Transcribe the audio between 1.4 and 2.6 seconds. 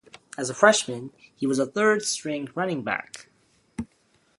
was a third-string